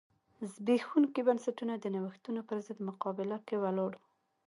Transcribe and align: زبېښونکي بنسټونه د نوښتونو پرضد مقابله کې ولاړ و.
زبېښونکي 0.51 1.21
بنسټونه 1.27 1.73
د 1.77 1.85
نوښتونو 1.95 2.39
پرضد 2.49 2.77
مقابله 2.87 3.37
کې 3.47 3.55
ولاړ 3.63 3.91
و. 3.97 4.01